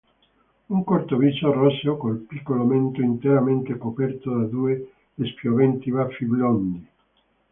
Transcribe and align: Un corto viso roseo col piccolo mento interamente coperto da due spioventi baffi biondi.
Un 0.75 0.81
corto 0.83 1.15
viso 1.19 1.53
roseo 1.53 1.95
col 1.95 2.21
piccolo 2.27 2.63
mento 2.63 3.01
interamente 3.01 3.77
coperto 3.77 4.31
da 4.35 4.45
due 4.45 4.93
spioventi 5.35 5.91
baffi 5.91 6.25
biondi. 6.25 6.87